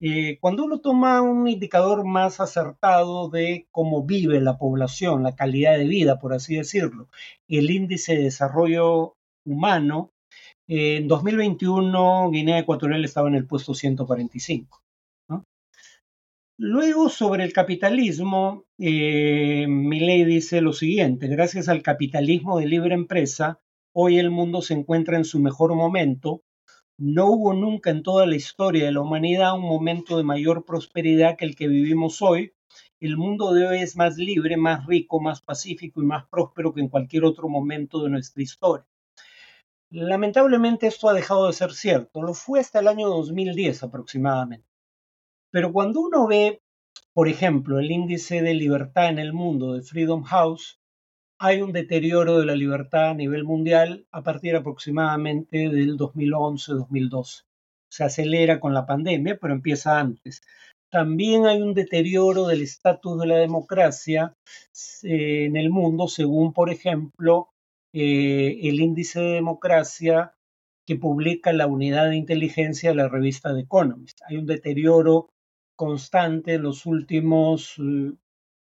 eh, 0.01 0.39
cuando 0.41 0.65
uno 0.65 0.81
toma 0.81 1.23
un 1.23 1.47
indicador 1.47 2.05
más 2.05 2.41
acertado 2.41 3.31
de 3.31 3.69
cómo 3.71 4.05
vive 4.05 4.41
la 4.41 4.59
población, 4.59 5.23
la 5.23 5.37
calidad 5.37 5.79
de 5.79 5.87
vida, 5.87 6.19
por 6.19 6.35
así 6.35 6.57
decirlo, 6.57 7.09
el 7.47 7.71
índice 7.71 8.17
de 8.17 8.25
desarrollo 8.25 9.17
humano, 9.45 10.13
en 10.69 11.09
2021 11.09 12.31
Guinea 12.31 12.59
Ecuatorial 12.59 13.05
estaba 13.05 13.29
en 13.29 13.35
el 13.35 13.47
puesto 13.47 13.75
145. 13.75 14.83
Luego, 16.59 17.09
sobre 17.09 17.45
el 17.45 17.53
capitalismo, 17.53 18.67
eh, 18.79 19.67
Milley 19.67 20.25
dice 20.25 20.61
lo 20.61 20.73
siguiente, 20.73 21.27
gracias 21.27 21.69
al 21.69 21.83
capitalismo 21.83 22.59
de 22.59 22.67
libre 22.67 22.95
empresa, 22.95 23.59
hoy 23.93 24.19
el 24.19 24.31
mundo 24.31 24.63
se 24.63 24.75
encuentra 24.75 25.17
en 25.17 25.25
su 25.25 25.41
mejor 25.41 25.75
momento 25.75 26.45
no 27.05 27.27
hubo 27.27 27.53
nunca 27.53 27.91
en 27.91 28.05
toda 28.05 28.27
la 28.27 28.37
historia 28.37 28.85
de 28.85 28.93
la 28.93 29.01
humanidad 29.01 29.57
un 29.57 29.63
momento 29.63 30.19
de 30.19 30.23
mayor 30.23 30.65
prosperidad 30.65 31.37
que 31.37 31.47
el 31.47 31.57
que 31.57 31.67
vivimos 31.67 32.23
hoy. 32.23 32.53
El 33.01 33.17
mundo 33.17 33.53
de 33.53 33.67
hoy 33.67 33.79
es 33.79 33.97
más 33.97 34.19
libre, 34.19 34.57
más 34.57 34.87
rico, 34.87 35.21
más 35.21 35.41
pacífico 35.41 36.01
y 36.01 36.07
más 36.07 36.27
próspero 36.29 36.73
que 36.73 36.81
en 36.81 36.89
cualquier 36.89 37.25
otro 37.25 37.49
momento 37.49 38.05
de 38.05 38.11
nuestra 38.11 38.43
historia. 38.43 38.87
Lamentablemente 39.95 40.87
esto 40.87 41.11
ha 41.11 41.13
dejado 41.13 41.47
de 41.47 41.53
ser 41.53 41.73
cierto. 41.73 42.23
Lo 42.23 42.33
fue 42.33 42.61
hasta 42.61 42.79
el 42.79 42.89
año 42.89 43.09
2010 43.09 43.83
aproximadamente. 43.83 44.67
Pero 45.51 45.71
cuando 45.71 46.01
uno 46.01 46.27
ve, 46.27 46.63
por 47.13 47.29
ejemplo, 47.29 47.79
el 47.79 47.91
índice 47.91 48.41
de 48.41 48.55
libertad 48.55 49.11
en 49.11 49.19
el 49.19 49.35
mundo 49.35 49.75
de 49.75 49.83
Freedom 49.83 50.23
House, 50.23 50.81
hay 51.39 51.61
un 51.61 51.73
deterioro 51.73 52.39
de 52.39 52.47
la 52.47 52.55
libertad 52.55 53.11
a 53.11 53.15
nivel 53.15 53.45
mundial 53.45 54.07
a 54.13 54.23
partir 54.23 54.57
aproximadamente 54.57 55.69
del 55.69 55.99
2011-2012. 55.99 57.45
Se 57.91 58.05
acelera 58.05 58.61
con 58.61 58.73
la 58.73 58.87
pandemia, 58.87 59.37
pero 59.39 59.53
empieza 59.53 60.01
antes. 60.01 60.41
También 60.91 61.45
hay 61.45 61.61
un 61.61 61.75
deterioro 61.75 62.47
del 62.47 62.63
estatus 62.63 63.21
de 63.21 63.27
la 63.27 63.37
democracia 63.37 64.35
eh, 65.03 65.45
en 65.45 65.57
el 65.57 65.69
mundo, 65.69 66.09
según, 66.09 66.55
por 66.55 66.71
ejemplo, 66.71 67.52
eh, 67.93 68.59
el 68.63 68.81
índice 68.81 69.21
de 69.21 69.35
democracia 69.35 70.35
que 70.87 70.97
publica 70.97 71.53
la 71.53 71.67
unidad 71.67 72.09
de 72.09 72.17
inteligencia 72.17 72.91
de 72.91 72.97
la 72.97 73.09
revista 73.09 73.55
The 73.55 73.61
Economist. 73.61 74.21
Hay 74.27 74.37
un 74.37 74.47
deterioro 74.47 75.31
constante 75.77 76.55
en 76.55 76.63
los 76.63 76.87
últimos 76.87 77.77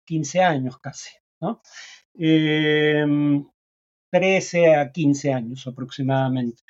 15 0.05 0.37
eh, 0.37 0.43
años 0.43 0.77
casi. 0.79 1.11
¿no? 1.41 1.61
13 2.13 2.99
em, 3.01 4.79
a 4.79 4.91
15 4.91 5.33
años 5.33 5.67
aproximadamente. 5.67 6.63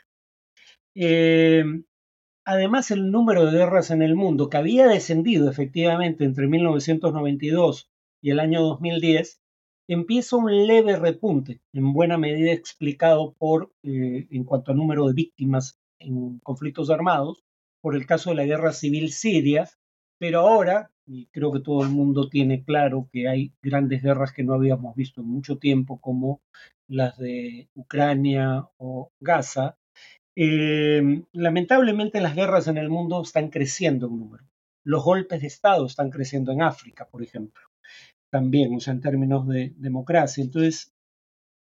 Em, 0.96 1.86
además, 2.46 2.92
el 2.92 3.12
número 3.12 3.46
de 3.46 3.58
guerras 3.58 3.92
en 3.92 4.02
el 4.02 4.16
mundo, 4.16 4.50
que 4.50 4.58
había 4.58 4.88
descendido 4.88 5.50
efectivamente 5.50 6.24
entre 6.24 6.48
1992 6.48 7.90
y 8.22 8.32
el 8.32 8.40
año 8.40 8.62
2010, 8.62 9.43
empieza 9.88 10.38
un 10.38 10.68
leve 10.68 10.96
repunte, 10.96 11.62
en 11.74 11.94
buena 11.94 12.18
medida 12.18 12.52
explicado 12.52 13.34
por, 13.34 13.72
eh, 13.84 14.28
en 14.30 14.44
cuanto 14.44 14.72
a 14.72 14.76
número 14.76 15.08
de 15.08 15.14
víctimas 15.14 15.80
en 16.00 16.40
conflictos 16.40 16.90
armados, 16.90 17.44
por 17.82 17.96
el 17.96 18.06
caso 18.06 18.30
de 18.30 18.38
la 18.38 18.46
guerra 18.46 18.72
civil 18.72 19.12
siria, 19.12 19.70
pero 20.20 20.40
ahora, 20.40 20.92
y 21.06 21.28
creo 21.28 21.52
que 21.52 21.60
todo 21.60 21.84
el 21.84 21.90
mundo 21.90 22.30
tiene 22.30 22.64
claro 22.64 23.10
que 23.12 23.28
hay 23.28 23.54
grandes 23.62 24.02
guerras 24.02 24.32
que 24.32 24.44
no 24.44 24.54
habíamos 24.54 24.96
visto 24.96 25.22
en 25.22 25.28
mucho 25.28 25.58
tiempo, 25.58 26.00
como 26.00 26.42
las 26.88 27.18
de 27.18 27.70
Ucrania 27.76 28.68
o 28.78 29.12
Gaza, 29.20 29.78
em, 30.36 31.26
lamentablemente 31.34 32.22
las 32.22 32.36
guerras 32.36 32.68
en 32.68 32.78
el 32.78 32.90
mundo 32.90 33.22
están 33.22 33.50
creciendo 33.50 34.08
en 34.08 34.18
número. 34.20 34.46
Los 34.86 35.04
golpes 35.04 35.42
de 35.42 35.48
Estado 35.48 35.86
están 35.86 36.10
creciendo 36.10 36.52
en 36.52 36.62
África, 36.62 37.08
por 37.10 37.24
ejemplo, 37.24 37.62
también, 38.34 38.76
o 38.76 38.80
sea, 38.80 38.94
en 38.94 39.02
términos 39.02 39.48
de 39.48 39.76
democracia. 39.78 40.44
Entonces, 40.44 40.92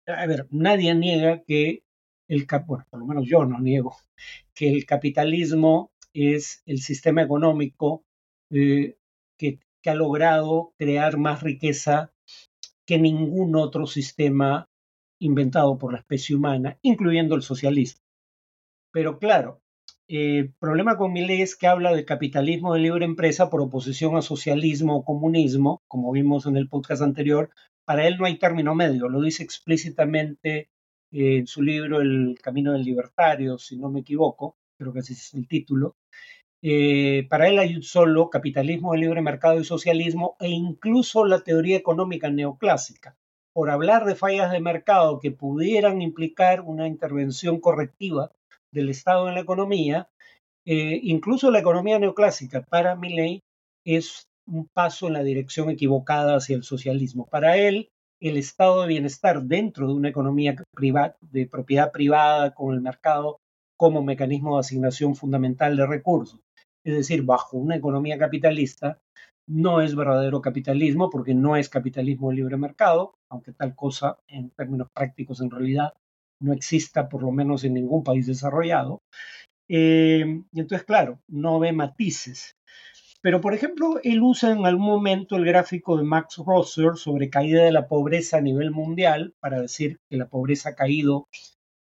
a 0.06 0.28
ver, 0.28 0.48
nadie 0.52 0.94
niega 0.94 1.42
que 1.44 1.84
el, 2.28 2.46
bueno, 2.68 2.86
por 2.92 3.00
lo 3.00 3.08
menos 3.08 3.26
yo 3.28 3.44
no 3.44 3.60
niego, 3.60 3.98
que 4.54 4.70
el 4.70 4.86
capitalismo 4.86 5.92
es 6.14 6.62
el 6.68 6.78
sistema 6.78 7.24
económico 7.24 8.04
eh, 8.52 8.98
que, 9.36 9.60
ha 9.86 9.96
logrado 9.96 10.76
crear 10.78 11.18
más 11.18 11.42
riqueza 11.42 12.14
que 12.86 13.00
ningún 13.00 13.56
otro 13.56 13.88
sistema 13.88 14.70
inventado 15.20 15.80
por 15.80 15.94
la 15.94 16.00
especie 16.00 16.36
humana, 16.36 16.78
incluyendo 16.84 17.34
el 17.34 17.42
socialismo. 17.42 18.04
Pero 18.92 19.18
claro, 19.18 19.64
el 20.10 20.52
problema 20.60 20.98
con 20.98 21.14
Milley 21.14 21.44
es 21.44 21.56
que 21.56 21.68
habla 21.68 21.94
de 21.94 22.04
capitalismo 22.04 22.74
de 22.74 22.80
libre 22.80 23.06
empresa 23.06 23.52
por 23.52 23.62
oposición 23.62 24.16
a 24.16 24.24
socialismo 24.24 24.96
o 24.96 25.06
comunismo, 25.06 25.84
como 25.88 26.12
vimos 26.12 26.48
en 26.48 26.58
el 26.58 26.68
podcast 26.68 27.04
anterior. 27.04 27.52
Para 27.86 28.08
él 28.08 28.18
no 28.18 28.26
hay 28.26 28.40
término 28.40 28.74
medio, 28.74 29.08
lo 29.08 29.22
dice 29.22 29.44
explícitamente 29.44 30.70
en 31.12 31.46
su 31.46 31.62
libro 31.62 32.02
El 32.02 32.40
Camino 32.42 32.74
del 32.74 32.84
Libertario, 32.84 33.60
si 33.60 33.78
no 33.78 33.90
me 33.90 34.00
equivoco, 34.00 34.58
creo 34.80 34.94
que 34.94 35.00
ese 35.00 35.14
es 35.14 35.32
el 35.36 35.48
título. 35.48 35.96
Eh, 36.64 37.28
para 37.30 37.48
él 37.48 37.60
hay 37.60 37.82
solo 37.84 38.32
capitalismo 38.32 38.94
de 38.94 39.00
libre 39.00 39.22
mercado 39.22 39.60
y 39.60 39.64
socialismo 39.64 40.38
e 40.40 40.50
incluso 40.50 41.24
la 41.26 41.42
teoría 41.42 41.78
económica 41.78 42.32
neoclásica. 42.32 43.16
por 43.54 43.70
hablar 43.72 44.06
de 44.06 44.16
fallas 44.16 44.52
de 44.52 44.62
mercado 44.62 45.20
que 45.20 45.32
pudieran 45.32 46.02
implicar 46.02 46.62
una 46.62 46.88
intervención 46.88 47.60
correctiva 47.60 48.32
del 48.72 48.90
Estado 48.90 49.28
en 49.28 49.36
la 49.36 49.42
economía, 49.42 50.10
eh, 50.66 51.00
incluso 51.04 51.52
la 51.52 51.60
economía 51.60 52.00
neoclásica 52.00 52.62
para 52.62 52.96
Milley 52.96 53.42
es 53.86 54.28
un 54.46 54.68
paso 54.74 55.08
en 55.08 55.14
la 55.14 55.24
dirección 55.24 55.70
equivocada 55.70 56.36
hacia 56.36 56.56
el 56.56 56.64
socialismo. 56.64 57.28
Para 57.28 57.58
él, 57.58 57.90
el 58.20 58.38
estado 58.38 58.82
de 58.82 58.88
bienestar 58.88 59.44
dentro 59.44 59.88
de 59.88 59.94
una 59.94 60.10
economía 60.10 60.56
privada, 60.76 61.16
de 61.22 61.48
propiedad 61.48 61.92
privada 61.92 62.54
con 62.54 62.74
el 62.74 62.82
mercado 62.82 63.40
como 63.78 64.04
mecanismo 64.04 64.56
de 64.56 64.62
asignación 64.62 65.16
fundamental 65.16 65.78
de 65.78 65.88
recursos, 65.88 66.42
es 66.84 66.96
decir, 66.96 67.24
bajo 67.24 67.58
una 67.58 67.78
economía 67.78 68.18
capitalista, 68.18 69.00
no 69.48 69.82
es 69.82 69.96
verdadero 69.96 70.42
capitalismo 70.42 71.10
porque 71.10 71.34
no 71.34 71.56
es 71.56 71.70
capitalismo 71.70 72.30
de 72.30 72.36
libre 72.36 72.58
mercado, 72.58 73.16
aunque 73.32 73.54
tal 73.54 73.76
cosa 73.76 74.18
en 74.28 74.52
términos 74.52 74.90
prácticos 74.94 75.42
en 75.42 75.50
realidad 75.50 75.94
no 76.42 76.54
exista 76.54 77.10
por 77.10 77.24
lo 77.24 77.32
menos 77.32 77.64
en 77.64 77.74
ningún 77.74 78.04
país 78.04 78.28
desarrollado. 78.28 79.02
Eh, 79.70 80.42
y 80.52 80.60
entonces, 80.60 80.86
claro, 80.86 81.20
no 81.28 81.60
ve 81.60 81.72
matices. 81.74 82.56
Pero, 83.22 83.42
por 83.42 83.54
ejemplo, 83.54 84.00
él 84.04 84.22
usa 84.22 84.52
en 84.52 84.66
algún 84.66 84.86
momento 84.86 85.36
el 85.36 85.46
gráfico 85.46 85.98
de 85.98 86.04
Max 86.04 86.38
Rosser 86.38 86.96
sobre 86.96 87.30
caída 87.30 87.64
de 87.64 87.72
la 87.74 87.88
pobreza 87.88 88.38
a 88.38 88.42
nivel 88.42 88.72
mundial 88.72 89.34
para 89.42 89.62
decir 89.62 90.00
que 90.10 90.18
la 90.18 90.30
pobreza 90.30 90.70
ha 90.70 90.76
caído 90.76 91.28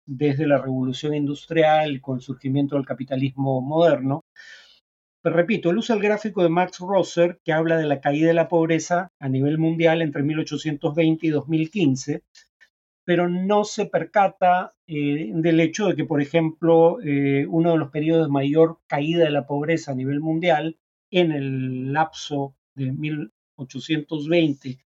desde 0.08 0.48
la 0.48 0.58
revolución 0.58 1.14
industrial 1.14 2.02
con 2.02 2.16
el 2.18 2.22
surgimiento 2.22 2.76
del 2.76 2.86
capitalismo 2.86 3.62
moderno. 3.62 4.22
Pero 5.22 5.36
repito, 5.36 5.70
él 5.70 5.78
usa 5.78 5.96
el 5.96 6.02
gráfico 6.02 6.42
de 6.42 6.50
Max 6.50 6.80
Rosser 6.80 7.40
que 7.44 7.54
habla 7.54 7.78
de 7.78 7.86
la 7.86 8.02
caída 8.02 8.30
de 8.30 8.34
la 8.34 8.48
pobreza 8.48 9.12
a 9.20 9.30
nivel 9.30 9.60
mundial 9.60 10.02
entre 10.02 10.24
1820 10.24 11.28
y 11.28 11.30
2015, 11.30 12.24
pero 13.08 13.30
no 13.30 13.64
se 13.64 13.86
percata 13.86 14.76
eh, 14.86 15.32
del 15.34 15.62
hecho 15.62 15.88
de 15.88 15.96
que, 15.96 16.04
por 16.04 16.22
ejemplo, 16.22 16.98
eh, 17.02 17.46
uno 17.48 17.72
de 17.72 17.78
los 17.78 17.90
periodos 17.90 18.28
de 18.28 18.34
mayor 18.34 18.80
caída 18.86 19.24
de 19.24 19.30
la 19.30 19.48
pobreza 19.48 19.94
a 19.94 19.96
nivel 19.96 20.20
mundial 20.20 20.78
en 21.10 21.32
el 21.32 21.94
lapso 21.94 22.58
de 22.76 22.92
1820 22.92 24.80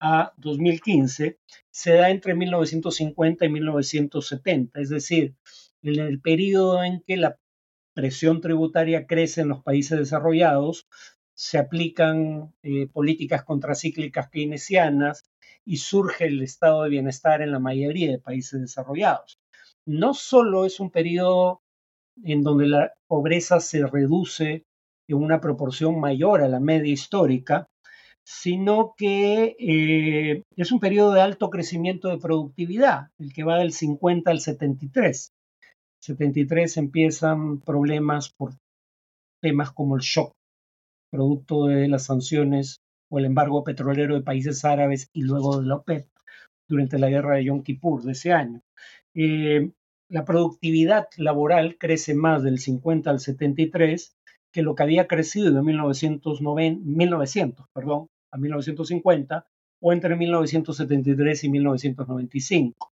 a 0.00 0.32
2015 0.36 1.38
se 1.70 1.92
da 1.92 2.10
entre 2.10 2.34
1950 2.34 3.44
y 3.44 3.48
1970, 3.48 4.80
es 4.80 4.88
decir, 4.88 5.36
en 5.82 6.00
el 6.00 6.20
periodo 6.20 6.82
en 6.82 7.02
que 7.06 7.16
la 7.18 7.38
presión 7.94 8.40
tributaria 8.40 9.06
crece 9.06 9.42
en 9.42 9.48
los 9.48 9.62
países 9.62 9.96
desarrollados, 9.96 10.88
se 11.40 11.56
aplican 11.56 12.52
eh, 12.62 12.86
políticas 12.86 13.44
contracíclicas 13.44 14.28
keynesianas 14.28 15.24
y 15.64 15.78
surge 15.78 16.26
el 16.26 16.42
estado 16.42 16.82
de 16.82 16.90
bienestar 16.90 17.40
en 17.40 17.50
la 17.50 17.58
mayoría 17.58 18.10
de 18.10 18.18
países 18.18 18.60
desarrollados. 18.60 19.38
No 19.86 20.12
solo 20.12 20.66
es 20.66 20.80
un 20.80 20.90
periodo 20.90 21.62
en 22.24 22.42
donde 22.42 22.66
la 22.66 22.92
pobreza 23.08 23.58
se 23.60 23.86
reduce 23.86 24.66
en 25.08 25.16
una 25.16 25.40
proporción 25.40 25.98
mayor 25.98 26.42
a 26.42 26.48
la 26.48 26.60
media 26.60 26.92
histórica, 26.92 27.66
sino 28.22 28.92
que 28.94 29.56
eh, 29.58 30.42
es 30.56 30.72
un 30.72 30.78
periodo 30.78 31.14
de 31.14 31.22
alto 31.22 31.48
crecimiento 31.48 32.08
de 32.08 32.18
productividad, 32.18 33.08
el 33.18 33.32
que 33.32 33.44
va 33.44 33.60
del 33.60 33.72
50 33.72 34.30
al 34.30 34.40
73. 34.40 35.32
73 36.02 36.76
empiezan 36.76 37.60
problemas 37.60 38.28
por 38.28 38.52
temas 39.40 39.70
como 39.72 39.96
el 39.96 40.02
shock, 40.02 40.34
producto 41.10 41.66
de 41.66 41.88
las 41.88 42.04
sanciones 42.06 42.80
o 43.10 43.18
el 43.18 43.24
embargo 43.24 43.64
petrolero 43.64 44.14
de 44.14 44.22
países 44.22 44.64
árabes 44.64 45.10
y 45.12 45.22
luego 45.22 45.60
de 45.60 45.66
la 45.66 45.76
OPEP 45.76 46.06
durante 46.68 46.98
la 46.98 47.08
guerra 47.08 47.36
de 47.36 47.44
Yom 47.44 47.62
Kippur 47.62 48.02
de 48.02 48.12
ese 48.12 48.32
año. 48.32 48.62
Eh, 49.14 49.70
la 50.08 50.24
productividad 50.24 51.08
laboral 51.16 51.76
crece 51.78 52.14
más 52.14 52.42
del 52.42 52.58
50 52.58 53.10
al 53.10 53.20
73 53.20 54.16
que 54.52 54.62
lo 54.62 54.74
que 54.74 54.82
había 54.82 55.06
crecido 55.06 55.52
de 55.52 55.62
1990, 55.62 56.82
1900 56.84 57.66
perdón, 57.72 58.08
a 58.30 58.38
1950 58.38 59.46
o 59.80 59.92
entre 59.92 60.16
1973 60.16 61.44
y 61.44 61.48
1995. 61.48 62.92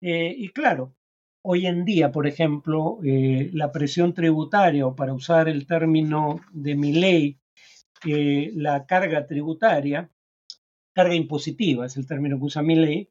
Eh, 0.00 0.34
y 0.36 0.48
claro, 0.50 0.94
hoy 1.42 1.66
en 1.66 1.84
día, 1.84 2.12
por 2.12 2.26
ejemplo, 2.26 2.98
eh, 3.04 3.50
la 3.52 3.72
presión 3.72 4.14
tributaria, 4.14 4.86
o 4.86 4.94
para 4.94 5.12
usar 5.12 5.48
el 5.48 5.66
término 5.66 6.40
de 6.52 6.74
mi 6.76 6.92
ley, 6.92 7.38
eh, 8.06 8.50
la 8.54 8.86
carga 8.86 9.26
tributaria, 9.26 10.10
carga 10.94 11.14
impositiva 11.14 11.86
es 11.86 11.96
el 11.96 12.06
término 12.06 12.38
que 12.38 12.44
usa 12.44 12.62
mi 12.62 12.76
ley, 12.76 13.08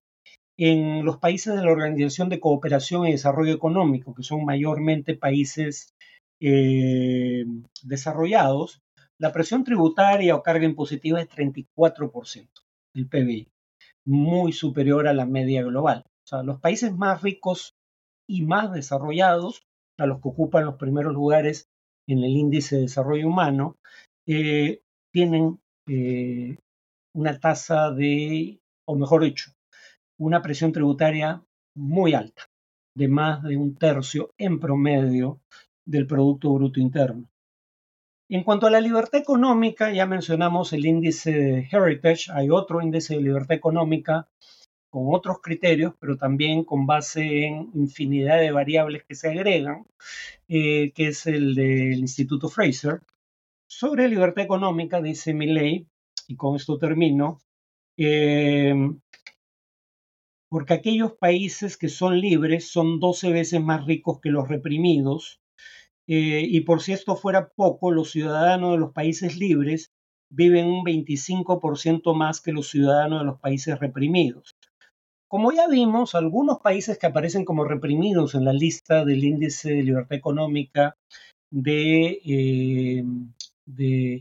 en 0.58 1.04
los 1.06 1.18
países 1.18 1.56
de 1.56 1.64
la 1.64 1.72
Organización 1.72 2.30
de 2.30 2.40
Cooperación 2.40 3.08
y 3.08 3.12
Desarrollo 3.12 3.54
Económico, 3.54 4.14
que 4.14 4.24
son 4.24 4.46
mayormente 4.46 5.16
países 5.16 5.96
eh, 6.40 7.46
desarrollados, 7.84 8.82
la 9.18 9.32
presión 9.32 9.64
tributaria 9.64 10.36
o 10.36 10.44
carga 10.44 10.66
impositiva 10.66 11.22
es 11.22 11.30
34% 11.30 12.50
del 12.94 13.08
PBI, 13.08 13.48
muy 14.06 14.52
superior 14.52 15.08
a 15.08 15.14
la 15.14 15.26
media 15.26 15.64
global. 15.64 16.06
O 16.08 16.28
sea, 16.28 16.44
los 16.44 16.60
países 16.60 16.94
más 16.94 17.22
ricos 17.22 17.76
y 18.28 18.44
más 18.44 18.72
desarrollados, 18.72 19.66
a 19.98 20.06
los 20.06 20.22
que 20.22 20.30
ocupan 20.30 20.66
los 20.66 20.76
primeros 20.76 21.14
lugares 21.14 21.70
en 22.08 22.20
el 22.20 22.32
índice 22.32 22.76
de 22.76 22.82
desarrollo 22.84 23.28
humano, 23.28 23.78
eh, 24.28 24.82
tienen 25.12 25.60
eh, 25.88 26.58
una 27.14 27.40
tasa 27.40 27.92
de, 27.92 28.60
o 28.86 28.96
mejor 28.96 29.24
dicho, 29.24 29.52
una 30.20 30.42
presión 30.42 30.72
tributaria 30.72 31.44
muy 31.76 32.14
alta, 32.14 32.50
de 32.96 33.08
más 33.08 33.44
de 33.44 33.58
un 33.58 33.76
tercio 33.76 34.34
en 34.38 34.60
promedio 34.60 35.40
del 35.86 36.08
Producto 36.08 36.54
Bruto 36.54 36.80
Interno. 36.80 37.28
En 38.30 38.44
cuanto 38.44 38.68
a 38.68 38.72
la 38.72 38.80
libertad 38.80 39.20
económica, 39.20 39.92
ya 39.92 40.06
mencionamos 40.06 40.72
el 40.72 40.86
índice 40.86 41.32
de 41.32 41.70
Heritage, 41.70 42.32
hay 42.32 42.50
otro 42.50 42.82
índice 42.82 43.16
de 43.16 43.22
libertad 43.22 43.58
económica 43.58 44.30
con 44.92 45.06
otros 45.16 45.42
criterios, 45.42 45.94
pero 46.00 46.18
también 46.18 46.64
con 46.64 46.86
base 46.86 47.46
en 47.46 47.72
infinidad 47.74 48.40
de 48.40 48.52
variables 48.52 49.04
que 49.04 49.16
se 49.16 49.30
agregan, 49.30 49.86
eh, 50.48 50.92
que 50.92 51.08
es 51.08 51.26
el 51.26 51.56
del 51.56 52.00
Instituto 52.00 52.50
Fraser. 52.50 53.02
Sobre 53.68 54.08
libertad 54.08 54.44
económica, 54.44 55.02
dice 55.02 55.34
mi 55.34 55.48
ley, 55.48 55.88
y 56.28 56.36
con 56.36 56.56
esto 56.56 56.78
termino, 56.78 57.40
eh, 57.98 58.76
porque 60.50 60.74
aquellos 60.76 61.14
países 61.14 61.78
que 61.78 61.90
son 61.90 62.20
libres 62.20 62.70
son 62.70 63.00
12 63.00 63.32
veces 63.32 63.62
más 63.62 63.86
ricos 63.88 64.20
que 64.22 64.30
los 64.30 64.48
reprimidos 64.48 65.42
eh, 66.14 66.46
y 66.46 66.62
por 66.62 66.82
si 66.82 66.92
esto 66.92 67.16
fuera 67.16 67.50
poco, 67.56 67.92
los 67.92 68.12
ciudadanos 68.12 68.74
de 68.74 68.80
los 68.80 68.92
países 68.92 69.38
libres 69.38 69.94
viven 70.30 70.66
un 70.66 70.84
25% 70.84 72.14
más 72.14 72.42
que 72.42 72.52
los 72.52 72.70
ciudadanos 72.70 73.20
de 73.20 73.26
los 73.26 73.40
países 73.40 73.80
reprimidos. 73.80 74.51
Como 75.32 75.54
ya 75.54 75.66
vimos, 75.70 76.14
algunos 76.14 76.60
países 76.60 76.98
que 76.98 77.08
aparecen 77.08 77.46
como 77.46 77.64
reprimidos 77.64 78.36
en 78.36 78.44
la 78.44 78.52
lista 78.52 79.06
del 79.06 79.24
índice 79.24 79.70
de 79.72 79.84
libertad 79.84 80.18
económica 80.18 80.98
de, 81.50 82.20
eh, 82.26 83.06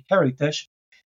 Heritage 0.09 0.69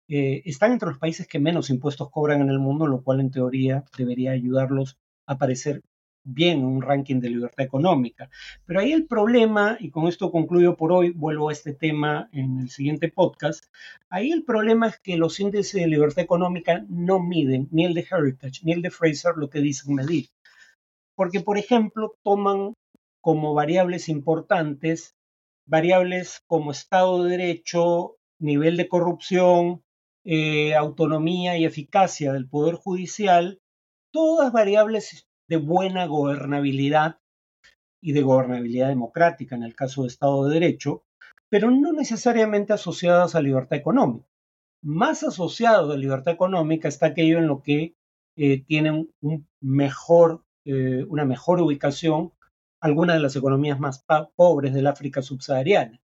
eh, 0.07 0.43
están 0.45 0.73
entre 0.73 0.89
los 0.89 0.99
países 0.99 1.27
que 1.27 1.39
menos 1.39 1.71
impuestos 1.71 2.11
cobran 2.11 2.41
en 2.41 2.49
el 2.49 2.59
mundo, 2.59 2.85
lo 2.85 3.01
cual 3.01 3.21
en 3.21 3.31
teoría 3.31 3.85
debería 3.97 4.33
ayudarlos 4.33 4.99
a 5.25 5.33
aparecer 5.33 5.81
bien 6.27 6.63
un 6.63 6.81
ranking 6.81 7.19
de 7.19 7.29
libertad 7.29 7.65
económica. 7.65 8.29
Pero 8.65 8.79
ahí 8.79 8.91
el 8.91 9.07
problema, 9.07 9.77
y 9.79 9.89
con 9.89 10.07
esto 10.07 10.31
concluyo 10.31 10.75
por 10.75 10.91
hoy, 10.91 11.11
vuelvo 11.11 11.49
a 11.49 11.53
este 11.53 11.73
tema 11.73 12.29
en 12.31 12.59
el 12.59 12.69
siguiente 12.69 13.09
podcast, 13.09 13.65
ahí 14.09 14.31
el 14.31 14.43
problema 14.43 14.87
es 14.87 14.99
que 14.99 15.17
los 15.17 15.39
índices 15.39 15.81
de 15.81 15.87
libertad 15.87 16.23
económica 16.23 16.85
no 16.89 17.19
miden, 17.19 17.67
ni 17.71 17.85
el 17.85 17.93
de 17.93 18.05
Heritage, 18.09 18.61
ni 18.63 18.73
el 18.73 18.81
de 18.81 18.91
Fraser, 18.91 19.35
lo 19.37 19.49
que 19.49 19.59
dicen 19.59 19.95
medir. 19.95 20.27
Porque, 21.15 21.39
por 21.39 21.57
ejemplo, 21.57 22.15
toman 22.23 22.73
como 23.21 23.53
variables 23.53 24.09
importantes 24.09 25.17
variables 25.67 26.41
como 26.47 26.71
Estado 26.71 27.23
de 27.23 27.37
Derecho, 27.37 28.15
nivel 28.39 28.77
de 28.77 28.87
corrupción, 28.87 29.83
eh, 30.23 30.75
autonomía 30.75 31.57
y 31.57 31.65
eficacia 31.65 32.33
del 32.33 32.49
Poder 32.49 32.75
Judicial, 32.75 33.59
todas 34.11 34.51
variables 34.51 35.26
de 35.47 35.57
buena 35.57 36.05
gobernabilidad 36.05 37.19
y 38.01 38.13
de 38.13 38.21
gobernabilidad 38.21 38.89
democrática 38.89 39.55
en 39.55 39.63
el 39.63 39.75
caso 39.75 40.03
de 40.03 40.09
Estado 40.09 40.45
de 40.45 40.53
Derecho, 40.53 41.03
pero 41.49 41.71
no 41.71 41.93
necesariamente 41.93 42.73
asociadas 42.73 43.35
a 43.35 43.41
libertad 43.41 43.77
económica. 43.77 44.27
Más 44.83 45.23
asociado 45.23 45.91
a 45.91 45.97
libertad 45.97 46.33
económica 46.33 46.87
está 46.87 47.07
aquello 47.07 47.39
en 47.39 47.47
lo 47.47 47.61
que 47.61 47.95
eh, 48.35 48.63
tienen 48.63 49.09
eh, 49.21 51.05
una 51.09 51.25
mejor 51.25 51.61
ubicación 51.61 52.33
algunas 52.79 53.15
de 53.15 53.21
las 53.21 53.35
economías 53.35 53.79
más 53.79 54.05
pobres 54.35 54.73
del 54.73 54.87
África 54.87 55.21
subsahariana. 55.21 55.99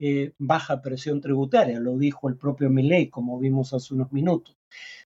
Eh, 0.00 0.32
baja 0.38 0.80
presión 0.80 1.20
tributaria, 1.20 1.80
lo 1.80 1.96
dijo 1.96 2.28
el 2.28 2.36
propio 2.36 2.70
Milley, 2.70 3.08
como 3.08 3.38
vimos 3.38 3.72
hace 3.72 3.94
unos 3.94 4.12
minutos. 4.12 4.56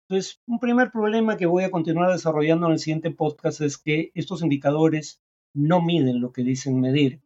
Entonces, 0.08 0.40
un 0.46 0.60
primer 0.60 0.92
problema 0.92 1.36
que 1.36 1.46
voy 1.46 1.64
a 1.64 1.70
continuar 1.70 2.12
desarrollando 2.12 2.66
en 2.66 2.74
el 2.74 2.78
siguiente 2.78 3.10
podcast 3.10 3.60
es 3.60 3.76
que 3.76 4.12
estos 4.14 4.42
indicadores 4.42 5.20
no 5.52 5.82
miden 5.82 6.20
lo 6.20 6.32
que 6.32 6.42
dicen 6.42 6.80
medir. 6.80 7.20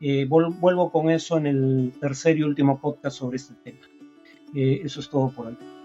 Eh, 0.00 0.26
vuelvo 0.28 0.92
con 0.92 1.10
eso 1.10 1.36
en 1.36 1.46
el 1.46 1.92
tercer 2.00 2.38
y 2.38 2.44
último 2.44 2.80
podcast 2.80 3.18
sobre 3.18 3.38
este 3.38 3.54
tema. 3.54 3.80
Eh, 4.54 4.82
eso 4.84 5.00
es 5.00 5.10
todo 5.10 5.30
por 5.30 5.48
hoy. 5.48 5.81